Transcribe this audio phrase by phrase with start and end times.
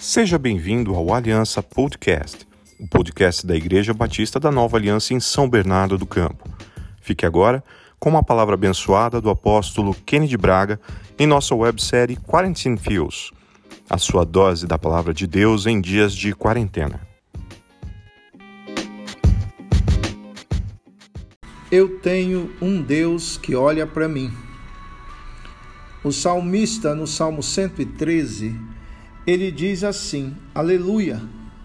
[0.00, 2.48] Seja bem-vindo ao Aliança Podcast,
[2.80, 6.48] o podcast da Igreja Batista da Nova Aliança em São Bernardo do Campo.
[7.02, 7.62] Fique agora
[7.98, 10.80] com uma palavra abençoada do apóstolo Kennedy Braga
[11.18, 13.30] em nossa websérie Quarantine Feels,
[13.90, 16.98] a sua dose da palavra de Deus em dias de quarentena.
[21.70, 24.32] Eu tenho um Deus que olha para mim.
[26.02, 28.79] O salmista, no Salmo 113,
[29.30, 31.22] ele diz assim: Aleluia!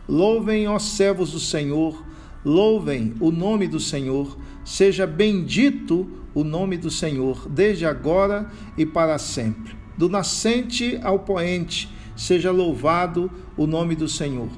[0.08, 2.06] Louvem, ó servos do Senhor,
[2.44, 9.18] louvem o nome do Senhor, seja bendito o nome do Senhor, desde agora e para
[9.18, 9.76] sempre.
[9.98, 14.50] Do nascente ao poente, seja louvado o nome do Senhor.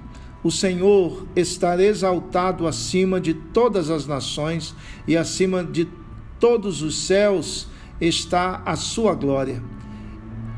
[0.44, 4.76] O Senhor está exaltado acima de todas as nações
[5.08, 5.88] e acima de
[6.40, 7.68] todos os céus
[8.02, 9.64] está a sua glória.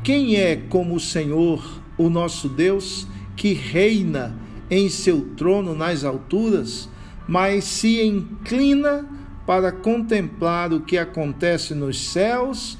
[0.02, 1.80] Quem é como o Senhor?
[2.00, 3.06] O nosso Deus,
[3.36, 4.34] que reina
[4.70, 6.88] em seu trono nas alturas,
[7.28, 9.06] mas se inclina
[9.46, 12.78] para contemplar o que acontece nos céus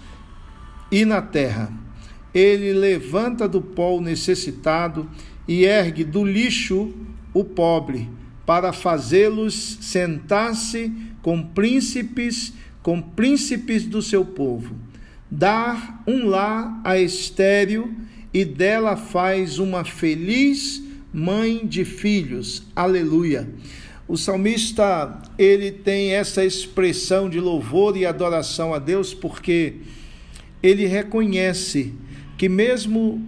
[0.91, 1.71] e na terra.
[2.33, 5.07] Ele levanta do pó o necessitado
[5.47, 6.91] e ergue do lixo
[7.35, 8.09] o pobre,
[8.47, 14.75] para fazê-los sentar-se com príncipes, com príncipes do seu povo.
[15.31, 17.95] Dar um lar a estéril
[18.33, 22.63] e dela faz uma feliz mãe de filhos.
[22.75, 23.49] Aleluia.
[24.07, 29.75] O salmista, ele tem essa expressão de louvor e adoração a Deus porque
[30.63, 31.95] ele reconhece
[32.37, 33.25] que mesmo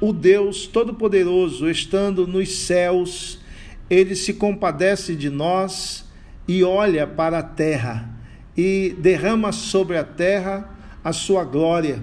[0.00, 3.40] o Deus Todo-Poderoso estando nos céus,
[3.88, 6.04] ele se compadece de nós
[6.46, 8.10] e olha para a terra
[8.56, 12.02] e derrama sobre a terra a sua glória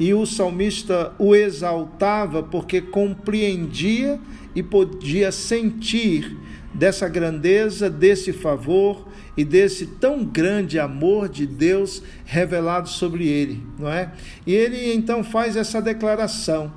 [0.00, 4.18] e o salmista o exaltava porque compreendia
[4.56, 6.34] e podia sentir
[6.72, 13.90] dessa grandeza, desse favor e desse tão grande amor de Deus revelado sobre ele, não
[13.90, 14.10] é?
[14.46, 16.72] E ele então faz essa declaração.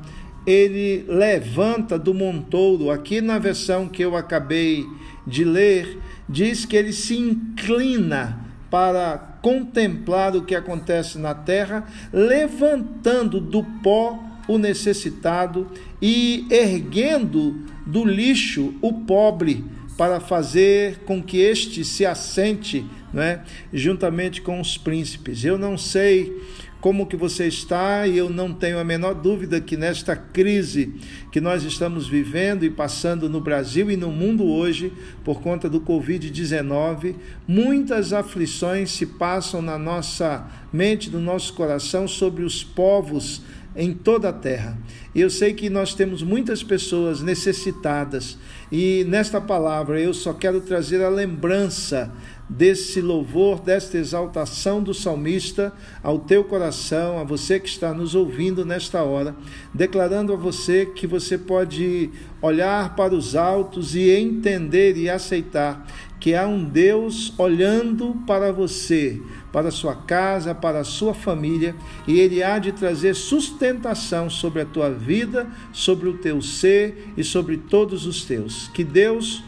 [0.46, 4.86] Ele levanta do montouro, aqui na versão que eu acabei
[5.26, 5.98] de ler,
[6.28, 8.43] diz que ele se inclina
[8.74, 14.18] para contemplar o que acontece na terra, levantando do pó
[14.48, 15.70] o necessitado
[16.02, 19.64] e erguendo do lixo o pobre,
[19.96, 25.46] para fazer com que este se assente, né, juntamente com os príncipes.
[25.46, 26.36] Eu não sei
[26.84, 30.94] como que você está e eu não tenho a menor dúvida que nesta crise
[31.32, 34.92] que nós estamos vivendo e passando no Brasil e no mundo hoje
[35.24, 37.16] por conta do COVID-19,
[37.48, 43.42] muitas aflições se passam na nossa mente, no nosso coração sobre os povos
[43.78, 44.78] em toda a terra.
[45.16, 48.38] E eu sei que nós temos muitas pessoas necessitadas,
[48.70, 52.12] e nesta palavra eu só quero trazer a lembrança
[52.56, 58.64] desse louvor, desta exaltação do salmista ao teu coração, a você que está nos ouvindo
[58.64, 59.36] nesta hora,
[59.74, 65.88] declarando a você que você pode olhar para os altos e entender e aceitar
[66.20, 69.22] que há um Deus olhando para você,
[69.52, 71.76] para a sua casa, para a sua família,
[72.08, 77.26] e Ele há de trazer sustentação sobre a tua vida, sobre o teu ser e
[77.26, 78.70] sobre todos os teus.
[78.70, 79.44] Que Deus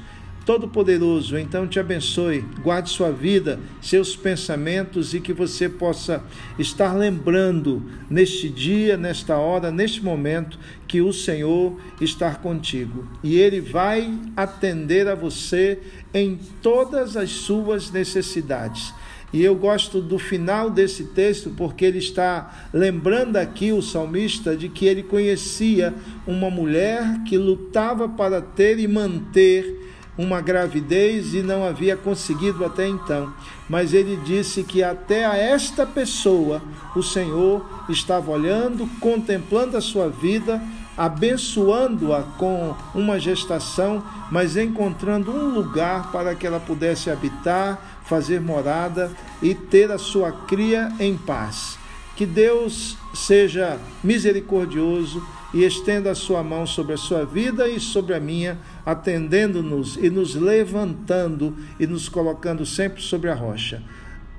[0.45, 6.23] Todo-Poderoso, então te abençoe, guarde sua vida, seus pensamentos e que você possa
[6.59, 13.59] estar lembrando neste dia, nesta hora, neste momento, que o Senhor está contigo e Ele
[13.59, 15.79] vai atender a você
[16.13, 18.93] em todas as suas necessidades.
[19.33, 24.69] E eu gosto do final desse texto porque ele está lembrando aqui o salmista de
[24.69, 25.93] que ele conhecia
[26.25, 29.84] uma mulher que lutava para ter e manter
[30.17, 33.33] uma gravidez e não havia conseguido até então.
[33.69, 36.61] Mas ele disse que até a esta pessoa
[36.95, 40.61] o Senhor estava olhando, contemplando a sua vida,
[40.97, 49.11] abençoando-a com uma gestação, mas encontrando um lugar para que ela pudesse habitar, fazer morada
[49.41, 51.77] e ter a sua cria em paz.
[52.15, 55.21] Que Deus seja misericordioso
[55.53, 60.09] e estenda a sua mão sobre a sua vida e sobre a minha, atendendo-nos e
[60.09, 63.83] nos levantando e nos colocando sempre sobre a rocha.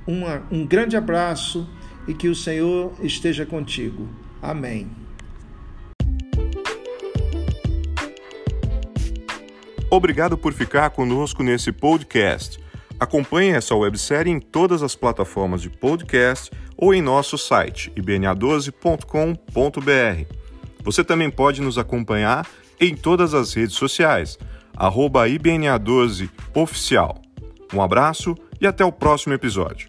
[0.07, 1.69] Uma, um grande abraço
[2.07, 4.09] e que o Senhor esteja contigo.
[4.41, 4.91] Amém.
[9.91, 12.59] Obrigado por ficar conosco nesse podcast.
[12.99, 20.35] Acompanhe essa websérie em todas as plataformas de podcast ou em nosso site ibna12.com.br.
[20.83, 22.47] Você também pode nos acompanhar
[22.81, 24.39] em todas as redes sociais,
[24.77, 27.21] arroba IBNA12 Oficial.
[27.73, 29.89] Um abraço e até o próximo episódio.